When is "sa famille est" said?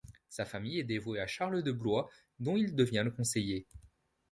0.29-0.83